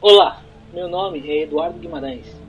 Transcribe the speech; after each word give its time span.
Olá, 0.00 0.40
meu 0.72 0.86
nome 0.86 1.28
é 1.28 1.42
Eduardo 1.42 1.80
Guimarães. 1.80 2.40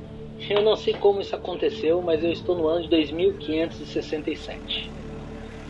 Eu 0.48 0.62
não 0.62 0.76
sei 0.76 0.94
como 0.94 1.20
isso 1.20 1.36
aconteceu, 1.36 2.00
mas 2.00 2.24
eu 2.24 2.32
estou 2.32 2.56
no 2.56 2.68
ano 2.68 2.84
de 2.84 2.90
2567. 2.90 4.92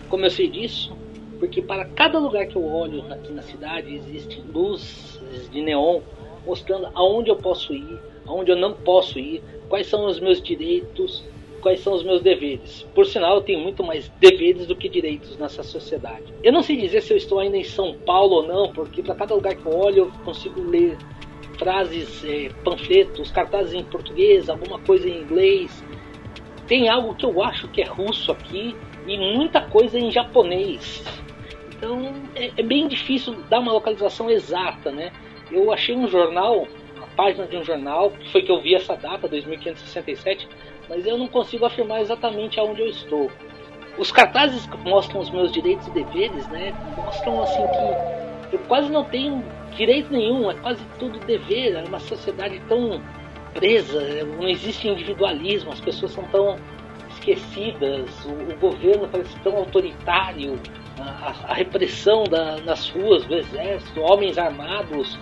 Como 0.10 0.26
eu 0.26 0.30
sei 0.30 0.50
disso? 0.50 0.94
Porque 1.40 1.62
para 1.62 1.86
cada 1.86 2.20
lugar 2.20 2.48
que 2.48 2.58
eu 2.58 2.66
olho 2.66 3.02
aqui 3.10 3.32
na 3.32 3.42
cidade 3.42 3.96
existe 3.96 4.42
luzes 4.42 5.50
de 5.50 5.62
neon 5.62 6.02
mostrando 6.46 6.90
aonde 6.94 7.30
eu 7.30 7.38
posso 7.38 7.74
ir, 7.74 7.98
aonde 8.28 8.52
eu 8.52 8.58
não 8.58 8.74
posso 8.74 9.18
ir, 9.18 9.42
quais 9.70 9.88
são 9.88 10.06
os 10.06 10.20
meus 10.20 10.44
direitos, 10.44 11.24
quais 11.62 11.80
são 11.80 11.94
os 11.94 12.04
meus 12.04 12.22
deveres. 12.22 12.86
Por 12.94 13.06
sinal, 13.06 13.38
eu 13.38 13.42
tenho 13.42 13.60
muito 13.60 13.86
mais 13.86 14.12
deveres 14.20 14.68
do 14.68 14.76
que 14.76 14.90
direitos 14.90 15.38
nessa 15.38 15.64
sociedade. 15.64 16.34
Eu 16.44 16.52
não 16.52 16.62
sei 16.62 16.76
dizer 16.76 17.02
se 17.02 17.14
eu 17.14 17.18
estou 17.18 17.40
ainda 17.40 17.56
em 17.56 17.64
São 17.64 17.96
Paulo 18.06 18.36
ou 18.36 18.44
não, 18.44 18.74
porque 18.74 19.02
para 19.02 19.16
cada 19.16 19.34
lugar 19.34 19.56
que 19.56 19.66
eu 19.66 19.74
olho 19.74 19.98
eu 20.00 20.12
consigo 20.26 20.62
ler 20.62 20.98
frases, 21.60 22.24
é, 22.24 22.50
panfletos, 22.64 23.32
cartazes 23.32 23.74
em 23.74 23.84
português, 23.84 24.50
alguma 24.50 24.80
coisa 24.80 25.08
em 25.08 25.22
inglês. 25.22 25.84
Tem 26.66 26.90
algo 26.90 27.14
que 27.14 27.26
eu 27.26 27.44
acho 27.44 27.68
que 27.68 27.82
é 27.82 27.86
russo 27.86 28.32
aqui 28.32 28.76
e 29.06 29.18
muita 29.18 29.62
coisa 29.62 30.00
em 30.00 30.10
japonês. 30.10 31.04
Então 31.76 32.14
é, 32.36 32.52
é 32.58 32.64
bem 32.64 32.88
difícil 32.88 33.36
dar 33.50 33.60
uma 33.60 33.74
localização 33.74 34.30
exata, 34.30 34.92
né? 34.92 35.12
Eu 35.52 35.72
achei 35.72 35.96
um 35.96 36.08
jornal, 36.08 36.68
uma 36.96 37.08
página 37.16 37.46
de 37.46 37.58
um 37.58 37.64
jornal, 37.64 38.12
que 38.12 38.32
foi 38.32 38.42
que 38.42 38.52
eu 38.52 38.62
vi 38.62 38.76
essa 38.76 38.96
data, 38.96 39.28
2567, 39.28 40.48
mas 40.88 41.06
eu 41.06 41.18
não 41.18 41.28
consigo 41.28 41.66
afirmar 41.66 42.02
exatamente 42.02 42.60
aonde 42.60 42.82
eu 42.82 42.88
estou. 42.88 43.32
Os 43.98 44.12
cartazes 44.12 44.66
que 44.66 44.78
mostram 44.78 45.20
os 45.20 45.30
meus 45.30 45.52
direitos 45.52 45.88
e 45.88 45.92
deveres, 45.92 46.48
né, 46.48 46.74
mostram 46.96 47.44
assim 47.44 47.62
que 47.68 48.29
eu 48.52 48.60
quase 48.60 48.92
não 48.92 49.04
tenho 49.04 49.44
direito 49.76 50.12
nenhum, 50.12 50.50
é 50.50 50.56
quase 50.56 50.84
tudo 50.98 51.20
dever, 51.20 51.76
é 51.76 51.84
uma 51.88 52.00
sociedade 52.00 52.60
tão 52.68 53.02
presa, 53.54 54.26
não 54.26 54.48
existe 54.48 54.88
individualismo, 54.88 55.72
as 55.72 55.80
pessoas 55.80 56.12
são 56.12 56.24
tão 56.26 56.58
esquecidas, 57.10 58.26
o, 58.26 58.54
o 58.54 58.58
governo 58.60 59.08
parece 59.08 59.38
tão 59.40 59.58
autoritário, 59.58 60.60
a, 61.00 61.52
a 61.52 61.54
repressão 61.54 62.24
da, 62.24 62.58
nas 62.62 62.90
ruas 62.90 63.26
do 63.26 63.36
exército, 63.36 64.02
homens 64.02 64.38
armados, 64.38 65.18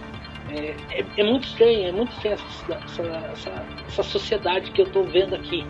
é, 0.49 0.75
é, 0.91 1.05
é, 1.17 1.23
muito 1.23 1.45
estranho, 1.47 1.87
é 1.87 1.91
muito 1.91 2.11
estranho 2.13 2.35
essa, 2.35 2.73
essa, 2.73 3.03
essa, 3.03 3.65
essa 3.87 4.03
sociedade 4.03 4.71
que 4.71 4.81
eu 4.81 4.85
estou 4.85 5.03
vendo 5.03 5.35
aqui. 5.35 5.65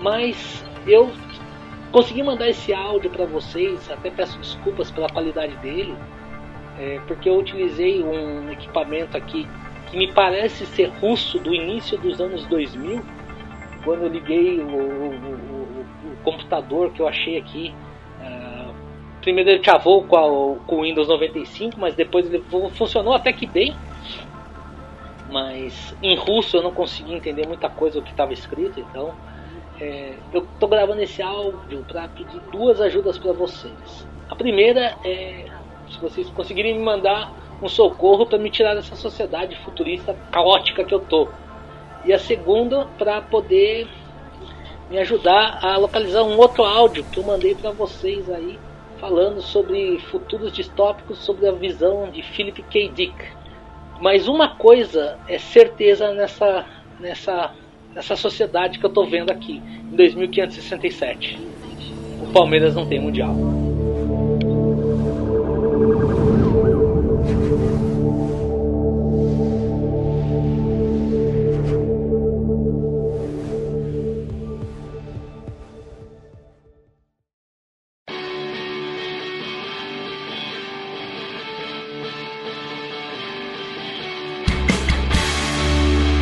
Mas 0.00 0.64
eu 0.86 1.10
consegui 1.92 2.22
mandar 2.22 2.48
esse 2.48 2.74
áudio 2.74 3.10
para 3.10 3.24
vocês, 3.26 3.88
até 3.90 4.10
peço 4.10 4.38
desculpas 4.38 4.90
pela 4.90 5.08
qualidade 5.08 5.54
dele, 5.58 5.96
é, 6.78 7.00
porque 7.06 7.28
eu 7.28 7.38
utilizei 7.38 8.02
um 8.02 8.50
equipamento 8.50 9.16
aqui 9.16 9.46
que 9.90 9.96
me 9.96 10.12
parece 10.12 10.64
ser 10.66 10.86
russo 11.00 11.38
do 11.38 11.54
início 11.54 11.98
dos 11.98 12.20
anos 12.20 12.46
2000, 12.46 13.02
quando 13.84 14.04
eu 14.04 14.08
liguei 14.08 14.58
o, 14.58 14.64
o, 14.64 15.10
o, 15.10 16.12
o 16.12 16.16
computador 16.24 16.90
que 16.92 17.00
eu 17.00 17.08
achei 17.08 17.36
aqui 17.36 17.74
primeiro 19.22 19.50
ele 19.50 19.60
travou 19.60 20.04
com, 20.04 20.58
com 20.66 20.76
o 20.76 20.82
Windows 20.82 21.08
95, 21.08 21.80
mas 21.80 21.94
depois 21.94 22.26
ele 22.26 22.44
funcionou 22.74 23.14
até 23.14 23.32
que 23.32 23.46
bem. 23.46 23.74
Mas 25.30 25.96
em 26.02 26.14
russo 26.14 26.58
eu 26.58 26.62
não 26.62 26.72
consegui 26.72 27.14
entender 27.14 27.46
muita 27.46 27.70
coisa 27.70 28.00
do 28.00 28.04
que 28.04 28.10
estava 28.10 28.34
escrito, 28.34 28.78
então 28.78 29.14
é, 29.80 30.12
eu 30.34 30.42
estou 30.42 30.68
gravando 30.68 31.00
esse 31.00 31.22
áudio 31.22 31.82
para 31.88 32.06
pedir 32.08 32.38
duas 32.50 32.80
ajudas 32.82 33.16
para 33.16 33.32
vocês. 33.32 34.06
A 34.28 34.34
primeira 34.34 34.94
é 35.02 35.46
se 35.92 36.00
vocês 36.00 36.28
conseguirem 36.30 36.74
me 36.74 36.82
mandar 36.82 37.32
um 37.62 37.68
socorro 37.68 38.26
para 38.26 38.38
me 38.38 38.50
tirar 38.50 38.74
dessa 38.74 38.96
sociedade 38.96 39.56
futurista 39.56 40.16
caótica 40.30 40.84
que 40.84 40.94
eu 40.94 41.00
tô. 41.00 41.28
E 42.04 42.12
a 42.12 42.18
segunda 42.18 42.86
para 42.98 43.20
poder 43.20 43.86
me 44.90 44.98
ajudar 44.98 45.58
a 45.62 45.76
localizar 45.76 46.22
um 46.22 46.36
outro 46.36 46.64
áudio 46.64 47.04
que 47.04 47.18
eu 47.18 47.24
mandei 47.24 47.54
para 47.54 47.70
vocês 47.70 48.28
aí 48.28 48.58
falando 48.98 49.40
sobre 49.40 49.98
futuros 50.10 50.52
distópicos 50.52 51.18
sobre 51.18 51.48
a 51.48 51.52
visão 51.52 52.10
de 52.10 52.22
Philip 52.22 52.62
K. 52.62 52.88
Dick. 52.88 53.14
Mas 54.00 54.28
uma 54.28 54.56
coisa 54.56 55.18
é 55.26 55.38
certeza 55.38 56.12
nessa, 56.12 56.66
nessa, 57.00 57.52
nessa 57.94 58.16
sociedade 58.16 58.78
que 58.78 58.84
eu 58.84 58.88
estou 58.88 59.06
vendo 59.06 59.30
aqui, 59.30 59.62
em 59.92 59.96
2567. 59.96 61.38
O 62.20 62.32
Palmeiras 62.32 62.74
não 62.74 62.86
tem 62.86 63.00
mundial. 63.00 63.34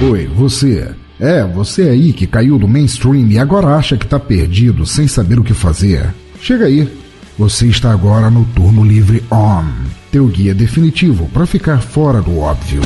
Oi, 0.02 0.26
você. 0.28 0.94
É, 1.18 1.44
você 1.44 1.82
aí 1.82 2.12
que 2.12 2.26
caiu 2.26 2.58
do 2.58 2.66
mainstream 2.66 3.28
e 3.28 3.38
agora 3.38 3.76
acha 3.76 3.96
que 3.96 4.04
está 4.04 4.18
perdido 4.18 4.86
sem 4.86 5.06
saber 5.06 5.38
o 5.38 5.44
que 5.44 5.52
fazer. 5.52 6.14
Chega 6.40 6.66
aí. 6.66 6.88
Você 7.40 7.68
está 7.68 7.90
agora 7.90 8.28
no 8.28 8.44
Turno 8.54 8.84
Livre 8.84 9.22
On, 9.32 9.64
teu 10.12 10.26
guia 10.28 10.54
definitivo 10.54 11.26
para 11.30 11.46
ficar 11.46 11.80
fora 11.80 12.20
do 12.20 12.38
óbvio. 12.38 12.82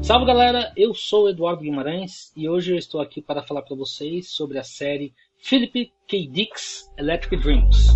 Salve 0.00 0.24
galera, 0.24 0.72
eu 0.78 0.94
sou 0.94 1.28
Eduardo 1.28 1.60
Guimarães 1.60 2.32
e 2.34 2.48
hoje 2.48 2.72
eu 2.72 2.78
estou 2.78 3.02
aqui 3.02 3.20
para 3.20 3.42
falar 3.42 3.60
para 3.60 3.76
vocês 3.76 4.30
sobre 4.30 4.58
a 4.58 4.64
série 4.64 5.12
Philip 5.36 5.92
K. 6.08 6.26
Dick's 6.26 6.90
Electric 6.96 7.36
Dreams. 7.36 7.88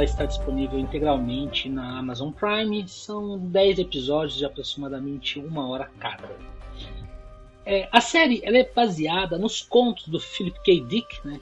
Ela 0.00 0.04
está 0.04 0.24
disponível 0.24 0.78
integralmente 0.78 1.68
na 1.68 1.98
Amazon 1.98 2.30
Prime. 2.32 2.88
São 2.88 3.38
10 3.38 3.80
episódios 3.80 4.38
de 4.38 4.46
aproximadamente 4.46 5.38
uma 5.38 5.68
hora 5.68 5.90
cada. 5.98 6.26
É, 7.66 7.86
a 7.92 8.00
série 8.00 8.40
ela 8.42 8.56
é 8.56 8.64
baseada 8.64 9.36
nos 9.36 9.60
contos 9.60 10.08
do 10.08 10.18
Philip 10.18 10.58
K. 10.62 10.80
Dick, 10.88 11.06
né, 11.22 11.38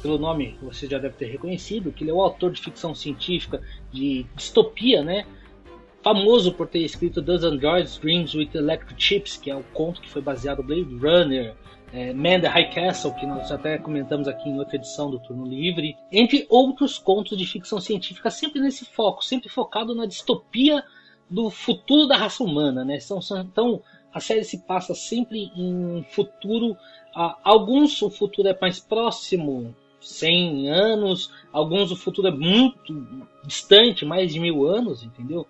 pelo 0.00 0.18
nome 0.18 0.56
você 0.62 0.86
já 0.86 0.98
deve 0.98 1.16
ter 1.16 1.26
reconhecido, 1.26 1.90
que 1.90 2.04
ele 2.04 2.12
é 2.12 2.14
o 2.14 2.22
autor 2.22 2.52
de 2.52 2.60
ficção 2.60 2.94
científica 2.94 3.60
de 3.90 4.24
distopia, 4.36 5.02
né, 5.02 5.26
famoso 6.00 6.52
por 6.52 6.68
ter 6.68 6.78
escrito 6.78 7.20
Does 7.20 7.42
Androids 7.42 7.98
Dreams 7.98 8.36
with 8.36 8.50
Electric 8.54 9.02
Chips, 9.02 9.36
que 9.36 9.50
é 9.50 9.56
o 9.56 9.64
conto 9.74 10.00
que 10.00 10.08
foi 10.08 10.22
baseado 10.22 10.58
no 10.58 10.64
Blade 10.64 10.94
Runner, 10.94 11.56
é, 11.92 12.12
Man 12.12 12.40
the 12.40 12.48
High 12.48 12.70
Castle, 12.70 13.14
que 13.14 13.26
nós 13.26 13.50
até 13.50 13.78
comentamos 13.78 14.28
aqui 14.28 14.48
em 14.48 14.58
outra 14.58 14.76
edição 14.76 15.10
do 15.10 15.18
Turno 15.18 15.44
Livre, 15.44 15.96
entre 16.10 16.46
outros 16.48 16.98
contos 16.98 17.36
de 17.36 17.46
ficção 17.46 17.80
científica, 17.80 18.30
sempre 18.30 18.60
nesse 18.60 18.84
foco, 18.84 19.24
sempre 19.24 19.48
focado 19.48 19.94
na 19.94 20.06
distopia 20.06 20.84
do 21.28 21.50
futuro 21.50 22.06
da 22.06 22.16
raça 22.16 22.42
humana. 22.42 22.84
Né? 22.84 23.00
São, 23.00 23.20
são, 23.20 23.40
então, 23.40 23.82
a 24.12 24.20
série 24.20 24.44
se 24.44 24.58
passa 24.58 24.94
sempre 24.94 25.50
em 25.56 26.04
futuro. 26.10 26.72
Uh, 27.16 27.34
alguns 27.42 28.00
o 28.02 28.10
futuro 28.10 28.48
é 28.48 28.56
mais 28.60 28.78
próximo, 28.78 29.74
100 30.00 30.70
anos, 30.70 31.30
alguns 31.52 31.90
o 31.90 31.96
futuro 31.96 32.28
é 32.28 32.30
muito 32.30 33.28
distante, 33.44 34.04
mais 34.04 34.32
de 34.32 34.40
mil 34.40 34.66
anos, 34.66 35.02
entendeu? 35.02 35.46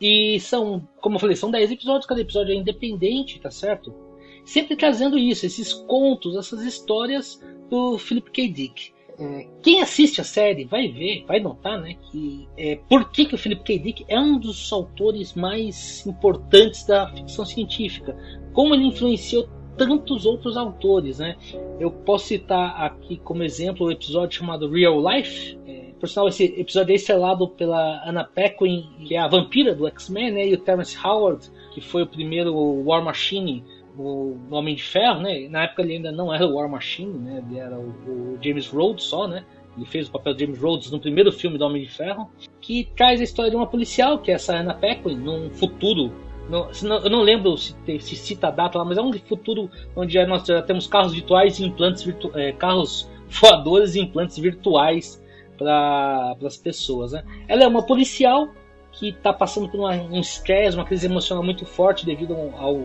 E 0.00 0.38
são, 0.40 0.86
como 1.00 1.16
eu 1.16 1.20
falei, 1.20 1.36
são 1.36 1.50
10 1.50 1.70
episódios, 1.70 2.06
cada 2.06 2.20
episódio 2.20 2.52
é 2.52 2.56
independente, 2.56 3.38
tá 3.38 3.50
certo? 3.50 3.94
Sempre 4.44 4.76
trazendo 4.76 5.18
isso, 5.18 5.46
esses 5.46 5.72
contos, 5.72 6.36
essas 6.36 6.62
histórias 6.62 7.40
do 7.70 7.98
Philip 7.98 8.30
K. 8.30 8.48
Dick. 8.48 8.94
É, 9.18 9.46
quem 9.62 9.80
assiste 9.80 10.20
a 10.20 10.24
série 10.24 10.64
vai 10.64 10.88
ver, 10.88 11.24
vai 11.26 11.38
notar, 11.38 11.80
né, 11.80 11.94
que 12.10 12.48
é, 12.56 12.80
por 12.88 13.10
que, 13.10 13.26
que 13.26 13.34
o 13.34 13.38
Philip 13.38 13.62
K. 13.62 13.78
Dick 13.78 14.04
é 14.08 14.18
um 14.18 14.38
dos 14.38 14.72
autores 14.72 15.34
mais 15.34 16.04
importantes 16.04 16.84
da 16.84 17.08
ficção 17.12 17.44
científica, 17.44 18.16
como 18.52 18.74
ele 18.74 18.86
influenciou 18.86 19.48
tantos 19.76 20.24
outros 20.24 20.56
autores, 20.56 21.18
né? 21.18 21.36
Eu 21.80 21.90
posso 21.90 22.26
citar 22.26 22.80
aqui 22.80 23.16
como 23.16 23.42
exemplo 23.42 23.86
o 23.86 23.90
episódio 23.90 24.38
chamado 24.38 24.70
Real 24.70 25.00
Life. 25.00 25.58
É, 25.66 25.92
por 25.98 26.08
sinal, 26.08 26.28
esse 26.28 26.44
episódio 26.44 26.92
é 26.92 26.94
estrelado 26.94 27.48
pela 27.48 28.08
Anna 28.08 28.24
Paquin, 28.24 28.88
que 29.04 29.14
é 29.14 29.18
a 29.18 29.28
vampira 29.28 29.74
do 29.74 29.86
X-Men, 29.88 30.30
né? 30.30 30.48
E 30.48 30.54
o 30.54 30.58
Terence 30.58 30.96
Howard, 31.04 31.50
que 31.72 31.80
foi 31.80 32.02
o 32.02 32.06
primeiro 32.06 32.54
War 32.54 33.02
Machine 33.02 33.64
o, 33.96 34.36
Homem 34.50 34.74
de 34.74 34.82
Ferro, 34.82 35.20
né? 35.20 35.48
Na 35.48 35.64
época 35.64 35.82
ele 35.82 35.94
ainda 35.94 36.12
não 36.12 36.32
era 36.32 36.46
o 36.46 36.54
War 36.54 36.68
Machine, 36.68 37.18
né? 37.18 37.42
Ele 37.46 37.58
era 37.58 37.78
o, 37.78 37.88
o, 37.88 38.38
James 38.42 38.68
Rhodes 38.68 39.04
só, 39.04 39.26
né? 39.26 39.44
Ele 39.76 39.86
fez 39.86 40.08
o 40.08 40.12
papel 40.12 40.34
de 40.34 40.44
James 40.44 40.60
Rhodes 40.60 40.90
no 40.90 41.00
primeiro 41.00 41.32
filme 41.32 41.58
do 41.58 41.64
Homem 41.64 41.82
de 41.82 41.90
Ferro. 41.90 42.30
que 42.60 42.88
traz 42.96 43.20
a 43.20 43.24
história 43.24 43.50
de 43.50 43.56
uma 43.56 43.66
policial, 43.66 44.18
que 44.18 44.30
é 44.30 44.34
essa 44.34 44.56
Anna 44.56 44.74
Paquin, 44.74 45.16
num 45.16 45.50
futuro. 45.50 46.12
No, 46.48 46.68
eu 46.82 47.10
não 47.10 47.22
lembro 47.22 47.56
se, 47.56 47.74
se, 48.00 48.16
cita 48.16 48.48
a 48.48 48.50
data 48.50 48.78
lá, 48.78 48.84
mas 48.84 48.98
é 48.98 49.02
um 49.02 49.12
futuro 49.12 49.70
onde 49.96 50.22
nós 50.26 50.46
já 50.46 50.60
temos 50.60 50.86
carros 50.86 51.14
virtuais 51.14 51.58
e 51.58 51.64
implantes 51.64 52.06
é, 52.34 52.52
carros 52.52 53.10
voadores 53.28 53.94
e 53.94 54.00
implantes 54.00 54.38
virtuais 54.38 55.22
para 55.56 56.36
as 56.44 56.56
pessoas. 56.56 57.12
Né? 57.12 57.24
Ela 57.48 57.64
é 57.64 57.66
uma 57.66 57.82
policial 57.82 58.48
que 58.92 59.08
está 59.08 59.32
passando 59.32 59.68
por 59.68 59.80
uma, 59.80 59.92
um 59.92 60.20
estresse, 60.20 60.76
uma 60.76 60.84
crise 60.84 61.06
emocional 61.06 61.42
muito 61.42 61.64
forte 61.64 62.06
devido 62.06 62.34
ao, 62.56 62.76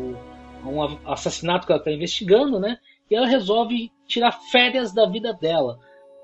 um 0.63 1.11
assassinato 1.11 1.65
que 1.65 1.71
ela 1.71 1.79
está 1.79 1.91
investigando, 1.91 2.59
né? 2.59 2.77
E 3.09 3.15
ela 3.15 3.27
resolve 3.27 3.91
tirar 4.07 4.31
férias 4.31 4.93
da 4.93 5.05
vida 5.05 5.33
dela. 5.33 5.79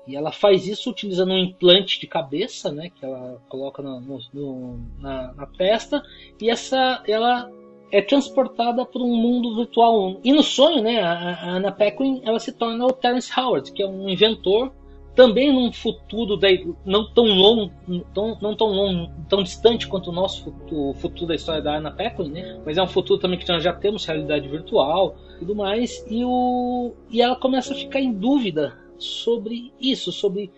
E 0.06 0.14
ela 0.14 0.30
faz 0.30 0.66
isso 0.66 0.90
utilizando 0.90 1.32
um 1.32 1.38
implante 1.38 1.98
de 1.98 2.06
cabeça, 2.06 2.70
né? 2.70 2.90
Que 2.90 3.04
ela 3.04 3.42
coloca 3.48 3.82
no, 3.82 4.20
no, 4.32 4.78
na, 5.00 5.32
na, 5.34 5.46
testa. 5.46 6.02
E 6.40 6.48
essa, 6.48 7.02
ela 7.08 7.50
é 7.90 8.00
transportada 8.00 8.84
para 8.84 9.02
um 9.02 9.16
mundo 9.16 9.56
virtual. 9.56 10.20
E 10.22 10.32
no 10.32 10.44
sonho, 10.44 10.82
né? 10.82 11.00
A, 11.02 11.12
a 11.12 11.50
Anna 11.50 11.72
Paquin, 11.72 12.20
ela 12.24 12.38
se 12.38 12.52
torna 12.52 12.84
o 12.84 12.92
Terence 12.92 13.32
Howard, 13.38 13.72
que 13.72 13.82
é 13.82 13.86
um 13.86 14.08
inventor 14.08 14.72
também 15.16 15.50
num 15.50 15.72
futuro 15.72 16.38
não 16.84 17.10
tão 17.10 17.24
longo, 17.24 17.72
tão, 18.12 18.38
não 18.40 18.54
tão 18.54 18.66
longo, 18.66 19.10
tão 19.30 19.42
distante 19.42 19.88
quanto 19.88 20.10
o 20.10 20.12
nosso 20.12 20.44
futuro, 20.44 20.90
o 20.90 20.94
futuro 20.94 21.26
da 21.26 21.34
história 21.34 21.62
da 21.62 21.78
Anna 21.78 21.90
Paquin, 21.90 22.28
né? 22.28 22.60
Mas 22.64 22.76
é 22.76 22.82
um 22.82 22.86
futuro 22.86 23.18
também 23.18 23.38
que 23.38 23.48
nós 23.48 23.64
já 23.64 23.72
temos 23.72 24.04
realidade 24.04 24.46
virtual, 24.46 25.16
tudo 25.38 25.56
mais, 25.56 26.04
e 26.10 26.22
o 26.22 26.92
e 27.10 27.22
ela 27.22 27.34
começa 27.34 27.72
a 27.72 27.76
ficar 27.76 27.98
em 27.98 28.12
dúvida 28.12 28.76
sobre 28.98 29.72
isso, 29.80 30.12
sobre 30.12 30.52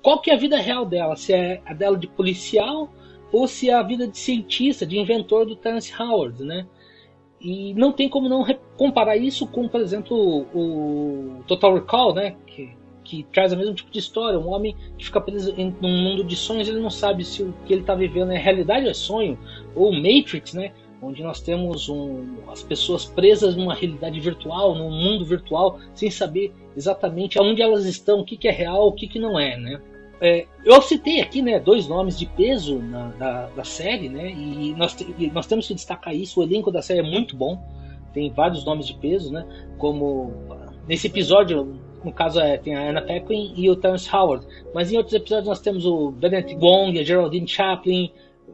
qual 0.00 0.20
que 0.20 0.30
é 0.30 0.34
a 0.34 0.38
vida 0.38 0.58
real 0.58 0.86
dela, 0.86 1.16
se 1.16 1.32
é 1.32 1.60
a 1.66 1.74
dela 1.74 1.98
de 1.98 2.06
policial 2.06 2.88
ou 3.32 3.48
se 3.48 3.68
é 3.68 3.74
a 3.74 3.82
vida 3.82 4.06
de 4.06 4.16
cientista, 4.16 4.86
de 4.86 4.96
inventor 4.96 5.44
do 5.44 5.56
Terence 5.56 5.92
Howard, 6.00 6.44
né? 6.44 6.68
E 7.40 7.74
não 7.74 7.90
tem 7.90 8.08
como 8.08 8.28
não 8.28 8.46
comparar 8.76 9.16
isso 9.16 9.44
com, 9.48 9.66
por 9.68 9.80
exemplo, 9.80 10.46
o 10.54 11.42
Total 11.48 11.74
Recall, 11.74 12.14
né? 12.14 12.36
Que 12.46 12.70
que 13.04 13.24
traz 13.32 13.52
o 13.52 13.56
mesmo 13.56 13.74
tipo 13.74 13.90
de 13.90 13.98
história. 13.98 14.38
Um 14.38 14.48
homem 14.48 14.74
que 14.98 15.04
fica 15.04 15.20
preso 15.20 15.54
em 15.56 15.74
um 15.82 15.88
mundo 15.88 16.24
de 16.24 16.34
sonhos, 16.34 16.68
ele 16.68 16.80
não 16.80 16.90
sabe 16.90 17.24
se 17.24 17.42
o 17.42 17.54
que 17.66 17.72
ele 17.72 17.82
está 17.82 17.94
vivendo 17.94 18.32
é 18.32 18.38
realidade 18.38 18.84
ou 18.84 18.90
é 18.90 18.94
sonho. 18.94 19.38
Ou 19.74 19.92
Matrix, 19.92 20.54
né? 20.54 20.72
Onde 21.00 21.22
nós 21.22 21.40
temos 21.40 21.88
um, 21.88 22.38
as 22.48 22.62
pessoas 22.62 23.04
presas 23.04 23.54
numa 23.54 23.74
realidade 23.74 24.18
virtual, 24.18 24.74
num 24.74 24.90
mundo 24.90 25.24
virtual, 25.24 25.78
sem 25.94 26.10
saber 26.10 26.54
exatamente 26.74 27.38
aonde 27.38 27.60
elas 27.60 27.84
estão, 27.84 28.20
o 28.20 28.24
que, 28.24 28.36
que 28.36 28.48
é 28.48 28.50
real, 28.50 28.88
o 28.88 28.92
que, 28.92 29.06
que 29.06 29.18
não 29.18 29.38
é, 29.38 29.56
né? 29.56 29.80
É, 30.20 30.46
eu 30.64 30.80
citei 30.80 31.20
aqui 31.20 31.42
né, 31.42 31.60
dois 31.60 31.86
nomes 31.86 32.18
de 32.18 32.24
peso 32.24 32.78
na, 32.78 33.08
da, 33.08 33.46
da 33.48 33.64
série, 33.64 34.08
né? 34.08 34.30
E 34.30 34.74
nós, 34.74 34.98
e 35.18 35.30
nós 35.30 35.46
temos 35.46 35.68
que 35.68 35.74
destacar 35.74 36.14
isso. 36.14 36.40
O 36.40 36.42
elenco 36.42 36.70
da 36.70 36.80
série 36.80 37.00
é 37.00 37.02
muito 37.02 37.36
bom, 37.36 37.62
tem 38.14 38.30
vários 38.30 38.64
nomes 38.64 38.86
de 38.86 38.94
peso, 38.94 39.32
né? 39.32 39.44
Como 39.76 40.32
nesse 40.86 41.08
episódio 41.08 41.78
no 42.04 42.12
caso 42.12 42.40
é, 42.40 42.58
tem 42.58 42.74
a 42.74 42.90
Anna 42.90 43.02
Paquin 43.02 43.52
e 43.56 43.70
o 43.70 43.76
Terence 43.76 44.08
Howard. 44.14 44.46
Mas 44.74 44.92
em 44.92 44.96
outros 44.96 45.14
episódios 45.14 45.48
nós 45.48 45.60
temos 45.60 45.86
o 45.86 46.10
Benedict 46.10 46.56
Wong, 46.60 46.98
a 46.98 47.02
Geraldine 47.02 47.48
Chaplin, 47.48 48.12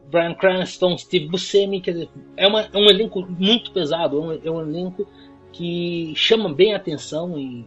Brian 0.09 0.33
Cranston, 0.33 0.97
Steve 0.97 1.27
Buscemi. 1.27 1.81
Quer 1.81 1.91
dizer, 1.91 2.09
é, 2.37 2.47
uma, 2.47 2.61
é 2.61 2.77
um 2.77 2.89
elenco 2.89 3.25
muito 3.37 3.71
pesado, 3.71 4.17
é 4.17 4.21
um, 4.21 4.31
é 4.45 4.51
um 4.51 4.61
elenco 4.61 5.07
que 5.51 6.13
chama 6.15 6.53
bem 6.53 6.73
a 6.73 6.77
atenção 6.77 7.37
e, 7.37 7.65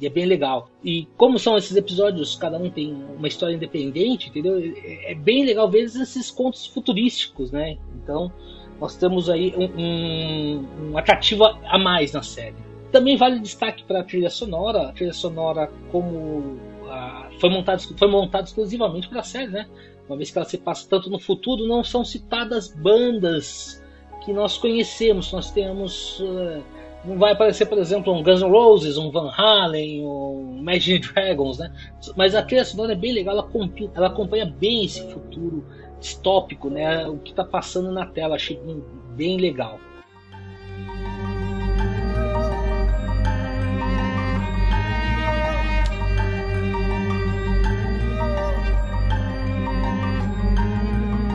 e, 0.00 0.06
é 0.06 0.10
bem 0.10 0.26
legal. 0.26 0.68
E 0.82 1.06
como 1.16 1.38
são 1.38 1.56
esses 1.56 1.76
episódios, 1.76 2.36
cada 2.36 2.58
um 2.58 2.70
tem 2.70 2.92
uma 3.16 3.28
história 3.28 3.54
independente, 3.54 4.28
entendeu? 4.28 4.58
É, 4.58 5.12
é 5.12 5.14
bem 5.14 5.44
legal 5.44 5.68
ver 5.68 5.84
esses 5.84 6.30
contos 6.30 6.66
futurísticos, 6.66 7.50
né? 7.50 7.76
Então 8.02 8.32
nós 8.80 8.96
temos 8.96 9.30
aí 9.30 9.54
um, 9.56 9.80
um, 9.80 10.90
um 10.90 10.98
atrativo 10.98 11.44
a 11.44 11.78
mais 11.78 12.12
na 12.12 12.22
série. 12.22 12.73
Também 12.94 13.16
vale 13.16 13.40
destaque 13.40 13.82
para 13.82 14.02
a 14.02 14.04
trilha 14.04 14.30
sonora, 14.30 14.90
a 14.90 14.92
trilha 14.92 15.12
sonora 15.12 15.68
como 15.90 16.60
a, 16.88 17.28
foi 17.40 17.50
montada 17.50 17.82
foi 17.98 18.06
montada 18.06 18.44
exclusivamente 18.44 19.08
para 19.08 19.18
a 19.18 19.24
série, 19.24 19.50
né? 19.50 19.66
Uma 20.08 20.16
vez 20.16 20.30
que 20.30 20.38
ela 20.38 20.46
se 20.46 20.56
passa 20.58 20.88
tanto 20.88 21.10
no 21.10 21.18
futuro, 21.18 21.66
não 21.66 21.82
são 21.82 22.04
citadas 22.04 22.68
bandas 22.68 23.82
que 24.24 24.32
nós 24.32 24.56
conhecemos. 24.56 25.32
Nós 25.32 25.50
temos 25.50 26.20
uh, 26.20 26.62
não 27.04 27.18
vai 27.18 27.32
aparecer, 27.32 27.66
por 27.66 27.78
exemplo, 27.78 28.12
um 28.12 28.22
Guns 28.22 28.40
N' 28.40 28.48
Roses, 28.48 28.96
um 28.96 29.10
Van 29.10 29.28
Halen, 29.28 30.06
um 30.06 30.58
Imagine 30.60 31.00
Dragons, 31.00 31.58
né? 31.58 31.72
Mas 32.16 32.36
a 32.36 32.44
trilha 32.44 32.64
sonora 32.64 32.92
é 32.92 32.96
bem 32.96 33.12
legal, 33.12 33.34
ela 33.34 33.44
acompanha, 33.44 33.90
ela 33.92 34.06
acompanha 34.06 34.46
bem 34.46 34.84
esse 34.84 35.02
futuro 35.12 35.66
distópico, 35.98 36.70
né? 36.70 37.08
O 37.08 37.18
que 37.18 37.30
está 37.30 37.42
passando 37.42 37.90
na 37.90 38.06
tela, 38.06 38.36
achei 38.36 38.56
bem, 38.56 38.84
bem 39.16 39.36
legal. 39.36 39.80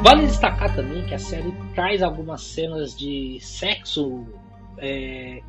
Vale 0.02 0.26
destacar 0.26 0.74
também 0.74 1.06
que 1.06 1.14
a 1.14 1.20
série 1.20 1.52
traz 1.76 2.02
algumas 2.02 2.42
cenas 2.42 2.98
de 2.98 3.38
sexo, 3.42 4.26
é, 4.78 5.42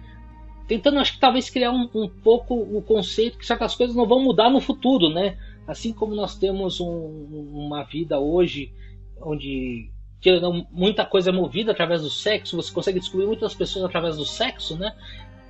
tentando, 0.67 0.99
acho 0.99 1.15
que 1.15 1.21
talvez 1.21 1.49
criar 1.49 1.71
um, 1.71 1.89
um, 1.95 2.09
pouco 2.09 2.55
o 2.55 2.83
conceito 2.83 3.39
que 3.39 3.47
certas 3.47 3.77
coisas 3.77 3.95
não 3.95 4.07
vão 4.07 4.21
mudar 4.21 4.51
no 4.51 4.61
futuro, 4.61 5.09
né? 5.09 5.39
Assim 5.69 5.93
como 5.93 6.17
nós 6.17 6.37
temos 6.37 6.81
um, 6.81 6.87
uma 7.53 7.85
vida 7.85 8.19
hoje 8.19 8.73
onde 9.21 9.91
muita 10.71 11.07
coisa 11.07 11.31
é 11.31 11.33
movida 11.33 11.73
através 11.73 12.03
do 12.03 12.11
sexo, 12.11 12.57
você 12.57 12.73
consegue 12.73 12.99
descobrir 12.99 13.27
muitas 13.27 13.55
pessoas 13.55 13.85
através 13.85 14.17
do 14.17 14.25
sexo, 14.25 14.77
né? 14.77 14.95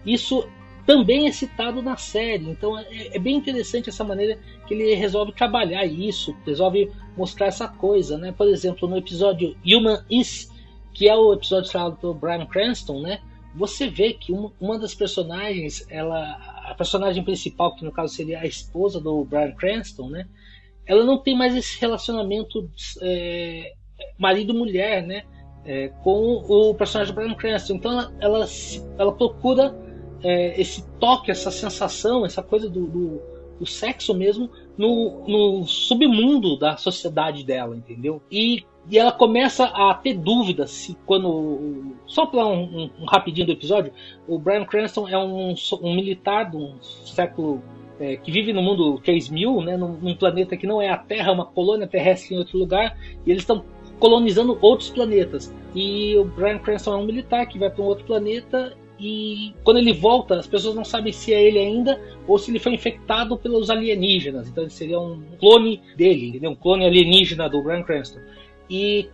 Isso 0.04 0.46
também 0.86 1.26
é 1.26 1.32
citado 1.32 1.82
na 1.82 1.96
série. 1.96 2.48
Então 2.48 2.78
é, 2.78 3.16
é, 3.16 3.18
bem 3.18 3.36
interessante 3.36 3.88
essa 3.88 4.04
maneira 4.04 4.38
que 4.66 4.74
ele 4.74 4.94
resolve 4.94 5.32
trabalhar 5.32 5.84
isso, 5.84 6.36
resolve 6.46 6.90
mostrar 7.16 7.46
essa 7.46 7.68
coisa, 7.68 8.16
né? 8.18 8.32
Por 8.32 8.48
exemplo, 8.48 8.88
no 8.88 8.96
episódio 8.96 9.56
Human 9.64 10.04
Is, 10.10 10.50
que 10.92 11.08
é 11.08 11.16
o 11.16 11.32
episódio 11.32 11.70
falado 11.70 11.96
pelo 11.96 12.14
Brian 12.14 12.46
Cranston, 12.46 13.00
né? 13.00 13.20
Você 13.54 13.88
vê 13.88 14.12
que 14.12 14.32
uma, 14.32 14.52
uma 14.60 14.78
das 14.78 14.94
personagens, 14.94 15.84
ela, 15.90 16.20
a 16.66 16.74
personagem 16.76 17.24
principal, 17.24 17.74
que 17.74 17.84
no 17.84 17.92
caso 17.92 18.14
seria 18.14 18.40
a 18.40 18.46
esposa 18.46 19.00
do 19.00 19.24
Brian 19.24 19.52
Cranston, 19.52 20.08
né? 20.08 20.26
Ela 20.86 21.04
não 21.04 21.18
tem 21.18 21.36
mais 21.36 21.54
esse 21.56 21.80
relacionamento 21.80 22.70
é, 23.02 23.72
marido-mulher, 24.18 25.06
né? 25.06 25.24
É, 25.64 25.88
com 26.02 26.36
o 26.48 26.74
personagem 26.74 27.12
do 27.12 27.20
Brian 27.20 27.34
Cranston. 27.34 27.74
Então 27.74 27.92
ela, 27.92 28.12
ela, 28.20 28.46
ela 28.98 29.12
procura 29.12 29.89
é, 30.22 30.60
esse 30.60 30.84
toque, 30.98 31.30
essa 31.30 31.50
sensação, 31.50 32.24
essa 32.24 32.42
coisa 32.42 32.68
do, 32.68 32.86
do, 32.86 33.20
do 33.58 33.66
sexo 33.66 34.14
mesmo 34.14 34.50
no, 34.76 35.24
no, 35.26 35.66
submundo 35.66 36.58
da 36.58 36.76
sociedade 36.76 37.44
dela, 37.44 37.76
entendeu? 37.76 38.22
E, 38.30 38.64
e 38.90 38.98
ela 38.98 39.12
começa 39.12 39.64
a 39.64 39.94
ter 39.94 40.14
dúvidas 40.14 40.70
se 40.70 40.96
quando. 41.06 41.94
Só 42.06 42.26
para 42.26 42.46
um, 42.46 42.62
um, 42.62 42.90
um, 43.00 43.04
rapidinho 43.04 43.46
do 43.46 43.52
episódio, 43.52 43.92
o 44.26 44.38
Brian 44.38 44.64
Cranston 44.64 45.08
é 45.08 45.18
um, 45.18 45.54
um 45.82 45.94
militar 45.94 46.50
do 46.50 46.74
século. 46.82 47.62
É, 47.98 48.16
que 48.16 48.32
vive 48.32 48.50
no 48.50 48.62
mundo 48.62 48.98
3000, 49.04 49.60
né, 49.60 49.76
num, 49.76 49.92
num 49.92 50.16
planeta 50.16 50.56
que 50.56 50.66
não 50.66 50.80
é 50.80 50.88
a 50.88 50.96
Terra, 50.96 51.28
é 51.28 51.34
uma 51.34 51.44
colônia 51.44 51.86
terrestre 51.86 52.34
em 52.34 52.38
outro 52.38 52.56
lugar, 52.56 52.96
e 53.26 53.30
eles 53.30 53.42
estão 53.42 53.62
colonizando 53.98 54.58
outros 54.62 54.88
planetas. 54.88 55.54
E 55.74 56.16
o 56.16 56.24
Brian 56.24 56.58
Cranston 56.58 56.94
é 56.94 56.96
um 56.96 57.04
militar 57.04 57.44
que 57.44 57.58
vai 57.58 57.68
para 57.68 57.82
um 57.82 57.86
outro 57.86 58.06
planeta 58.06 58.74
e 59.00 59.54
quando 59.64 59.78
ele 59.78 59.94
volta, 59.94 60.36
as 60.36 60.46
pessoas 60.46 60.74
não 60.74 60.84
sabem 60.84 61.10
se 61.10 61.32
é 61.32 61.42
ele 61.42 61.58
ainda 61.58 61.98
ou 62.28 62.38
se 62.38 62.50
ele 62.50 62.58
foi 62.58 62.74
infectado 62.74 63.36
pelos 63.38 63.70
alienígenas. 63.70 64.48
Então 64.48 64.64
ele 64.64 64.70
seria 64.70 65.00
um 65.00 65.22
clone 65.38 65.80
dele, 65.96 66.28
entendeu? 66.28 66.50
um 66.50 66.54
clone 66.54 66.84
alienígena 66.84 67.48
do 67.48 67.62
Brian 67.62 67.82
Cranston. 67.82 68.20
E 68.68 69.08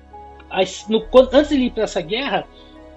no, 0.88 1.05
antes 1.33 1.50
de 1.50 1.55
ele 1.55 1.66
ir 1.66 1.71
para 1.71 1.85
essa 1.85 2.00
guerra, 2.00 2.49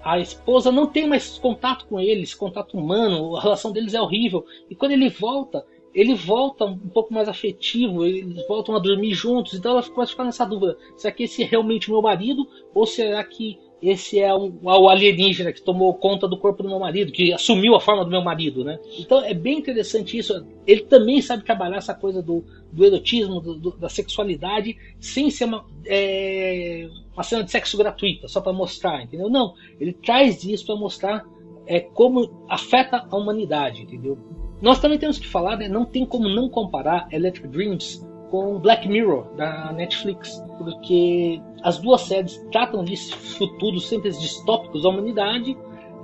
a 0.02 0.18
esposa 0.18 0.72
não 0.72 0.86
tem 0.86 1.06
mais 1.06 1.38
contato 1.38 1.86
com 1.86 2.00
ele, 2.00 2.22
esse 2.22 2.36
contato 2.36 2.76
humano, 2.76 3.36
a 3.36 3.40
relação 3.40 3.70
deles 3.70 3.94
é 3.94 4.00
horrível. 4.00 4.44
E 4.68 4.74
quando 4.74 4.90
ele 4.90 5.08
volta, 5.08 5.64
ele 5.94 6.14
volta 6.14 6.64
um 6.64 6.76
pouco 6.76 7.14
mais 7.14 7.28
afetivo, 7.28 8.04
eles 8.04 8.44
voltam 8.48 8.74
a 8.74 8.80
dormir 8.80 9.14
juntos, 9.14 9.54
então 9.54 9.72
ela 9.72 9.82
começa 9.82 10.10
a 10.10 10.14
ficar 10.14 10.24
nessa 10.24 10.44
dúvida: 10.44 10.76
será 10.96 11.14
que 11.14 11.22
esse 11.22 11.44
é 11.44 11.46
realmente 11.46 11.88
meu 11.88 12.02
marido? 12.02 12.48
Ou 12.74 12.84
será 12.84 13.22
que 13.22 13.60
esse 13.82 14.20
é 14.20 14.32
o, 14.34 14.52
o, 14.62 14.88
alienígena 14.88 15.52
que 15.52 15.62
tomou 15.62 15.94
conta 15.94 16.28
do 16.28 16.36
corpo 16.36 16.62
do 16.62 16.68
meu 16.68 16.78
marido, 16.78 17.12
que 17.12 17.32
assumiu 17.32 17.74
a 17.74 17.80
forma 17.80 18.04
do 18.04 18.10
meu 18.10 18.22
marido, 18.22 18.62
né? 18.62 18.78
Então 18.98 19.24
é 19.24 19.32
bem 19.32 19.58
interessante 19.58 20.18
isso. 20.18 20.44
Ele 20.66 20.82
também 20.82 21.22
sabe 21.22 21.44
trabalhar 21.44 21.78
essa 21.78 21.94
coisa 21.94 22.22
do, 22.22 22.44
do 22.70 22.84
erotismo, 22.84 23.40
do, 23.40 23.54
do, 23.54 23.70
da 23.76 23.88
sexualidade, 23.88 24.76
sem 24.98 25.30
ser 25.30 25.44
uma, 25.44 25.64
é, 25.86 26.88
uma 27.14 27.22
cena 27.22 27.42
de 27.42 27.50
sexo 27.50 27.78
gratuita, 27.78 28.28
só 28.28 28.40
para 28.40 28.52
mostrar, 28.52 29.02
entendeu? 29.02 29.30
Não, 29.30 29.54
ele 29.80 29.92
traz 29.92 30.44
isso 30.44 30.66
para 30.66 30.76
mostrar 30.76 31.24
é, 31.66 31.80
como 31.80 32.44
afeta 32.48 33.06
a 33.10 33.16
humanidade, 33.16 33.82
entendeu? 33.82 34.18
Nós 34.60 34.78
também 34.78 34.98
temos 34.98 35.18
que 35.18 35.26
falar, 35.26 35.56
né, 35.56 35.68
não 35.68 35.86
tem 35.86 36.04
como 36.04 36.28
não 36.28 36.48
comparar 36.48 37.08
Electric 37.10 37.48
Dreams 37.48 38.04
com 38.30 38.58
Black 38.58 38.88
Mirror 38.88 39.24
da 39.36 39.72
Netflix, 39.72 40.42
porque 40.58 41.40
as 41.62 41.78
duas 41.78 42.02
séries 42.02 42.36
tratam 42.52 42.84
desse 42.84 43.12
futuro 43.12 43.80
sempre 43.80 44.10
distópicos 44.10 44.82
da 44.82 44.88
humanidade, 44.88 45.56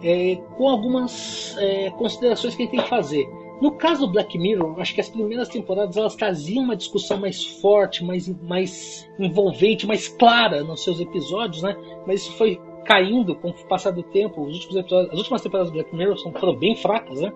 é, 0.02 0.36
com 0.56 0.68
algumas 0.68 1.56
é, 1.58 1.90
considerações 1.90 2.54
que 2.54 2.62
a 2.62 2.64
gente 2.66 2.74
tem 2.74 2.82
que 2.82 2.88
fazer. 2.88 3.26
No 3.60 3.72
caso 3.72 4.06
do 4.06 4.12
Black 4.12 4.36
Mirror, 4.36 4.78
acho 4.78 4.94
que 4.94 5.00
as 5.00 5.08
primeiras 5.08 5.48
temporadas 5.48 5.96
elas 5.96 6.14
traziam 6.14 6.62
uma 6.62 6.76
discussão 6.76 7.16
mais 7.16 7.42
forte, 7.42 8.04
mais, 8.04 8.28
mais 8.42 9.08
envolvente, 9.18 9.86
mais 9.86 10.08
clara 10.08 10.62
nos 10.62 10.84
seus 10.84 11.00
episódios, 11.00 11.62
né? 11.62 11.74
Mas 12.06 12.22
isso 12.22 12.32
foi 12.32 12.60
caindo 12.84 13.34
com 13.34 13.48
o 13.48 13.54
passar 13.66 13.92
do 13.92 14.02
tempo. 14.02 14.42
Os 14.42 14.56
últimos 14.56 14.76
episódios, 14.76 15.12
as 15.12 15.18
últimas 15.18 15.40
temporadas 15.40 15.72
do 15.72 15.74
Black 15.74 15.96
Mirror 15.96 16.16
foram 16.38 16.54
bem 16.54 16.76
fracas, 16.76 17.20
né? 17.20 17.32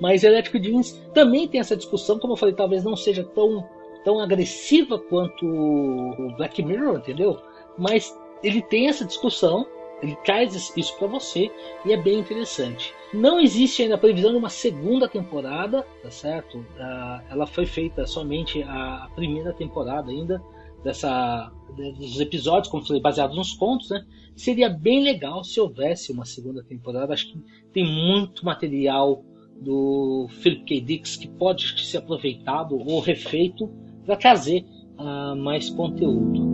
Mas 0.00 0.22
Electric 0.22 0.60
Dreams 0.60 0.92
também 1.12 1.48
tem 1.48 1.60
essa 1.60 1.76
discussão, 1.76 2.18
como 2.18 2.34
eu 2.34 2.36
falei, 2.36 2.54
talvez 2.54 2.84
não 2.84 2.96
seja 2.96 3.24
tão, 3.24 3.64
tão 4.04 4.20
agressiva 4.20 4.98
quanto 4.98 5.46
o 5.46 6.34
Black 6.36 6.62
Mirror, 6.62 6.98
entendeu? 6.98 7.40
Mas 7.78 8.16
ele 8.42 8.62
tem 8.62 8.88
essa 8.88 9.04
discussão, 9.04 9.66
ele 10.02 10.16
traz 10.24 10.72
isso 10.76 10.96
para 10.98 11.08
você 11.08 11.50
e 11.84 11.92
é 11.92 11.96
bem 11.96 12.18
interessante. 12.18 12.94
Não 13.12 13.40
existe 13.40 13.82
ainda 13.82 13.96
a 13.96 13.98
previsão 13.98 14.30
de 14.30 14.36
uma 14.38 14.48
segunda 14.48 15.08
temporada, 15.08 15.86
tá 16.02 16.10
certo? 16.10 16.58
Uh, 16.58 17.22
ela 17.30 17.46
foi 17.46 17.66
feita 17.66 18.06
somente 18.06 18.62
a 18.62 19.10
primeira 19.14 19.52
temporada 19.52 20.10
ainda 20.10 20.42
dessa 20.82 21.52
dos 21.76 22.18
episódios, 22.20 22.70
como 22.70 22.84
falei, 22.84 23.02
baseados 23.02 23.36
nos 23.36 23.52
contos, 23.52 23.90
né? 23.90 24.04
Seria 24.34 24.68
bem 24.68 25.02
legal 25.02 25.44
se 25.44 25.60
houvesse 25.60 26.10
uma 26.10 26.24
segunda 26.24 26.62
temporada. 26.62 27.12
Acho 27.12 27.32
que 27.32 27.38
tem 27.72 27.84
muito 27.84 28.44
material 28.44 29.22
do 29.60 30.26
Philip 30.30 30.64
K. 30.64 30.80
Dix 30.80 31.16
que 31.16 31.28
pode 31.28 31.84
ser 31.84 31.98
aproveitado 31.98 32.78
ou 32.78 33.00
refeito 33.00 33.70
para 34.04 34.16
trazer 34.16 34.64
uh, 34.98 35.36
mais 35.36 35.70
conteúdo. 35.70 36.50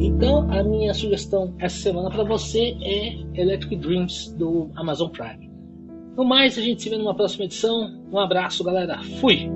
Então, 0.00 0.50
a 0.50 0.62
minha 0.64 0.92
sugestão 0.94 1.54
essa 1.58 1.76
semana 1.76 2.10
para 2.10 2.24
você 2.24 2.76
é 2.82 3.40
Electric 3.40 3.76
Dreams 3.76 4.32
do 4.36 4.70
Amazon 4.74 5.10
Prime. 5.10 5.48
No 6.16 6.24
mais, 6.24 6.58
a 6.58 6.60
gente 6.60 6.82
se 6.82 6.90
vê 6.90 6.96
numa 6.96 7.14
próxima 7.14 7.44
edição. 7.44 8.02
Um 8.10 8.18
abraço, 8.18 8.64
galera. 8.64 9.00
Fui! 9.20 9.48